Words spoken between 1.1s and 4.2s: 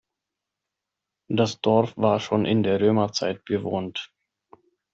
Das Dorf war schon in der Römerzeit bewohnt.